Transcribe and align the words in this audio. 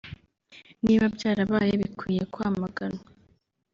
“Niba 0.85 1.05
byarabaye 1.15 1.71
bikwiye 1.81 2.23
kwamaganwa” 2.33 3.03